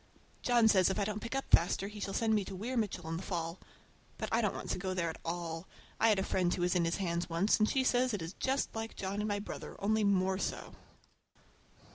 John 0.41 0.67
says 0.67 0.89
if 0.89 0.97
I 0.97 1.05
don't 1.05 1.19
pick 1.21 1.35
up 1.35 1.45
faster 1.51 1.87
he 1.87 1.99
shall 1.99 2.15
send 2.15 2.33
me 2.33 2.43
to 2.45 2.55
Weir 2.55 2.75
Mitchell 2.75 3.07
in 3.07 3.17
the 3.17 3.21
fall. 3.21 3.59
But 4.17 4.29
I 4.31 4.41
don't 4.41 4.55
want 4.55 4.71
to 4.71 4.79
go 4.79 4.95
there 4.95 5.11
at 5.11 5.21
all. 5.23 5.67
I 5.99 6.09
had 6.09 6.17
a 6.17 6.23
friend 6.23 6.51
who 6.51 6.63
was 6.63 6.73
in 6.73 6.85
his 6.85 6.95
hands 6.97 7.29
once, 7.29 7.59
and 7.59 7.69
she 7.69 7.83
says 7.83 8.09
he 8.09 8.17
is 8.17 8.33
just 8.33 8.73
like 8.75 8.95
John 8.95 9.19
and 9.19 9.27
my 9.27 9.37
brother, 9.37 9.75
only 9.79 10.03
more 10.03 10.39
so! 10.39 10.73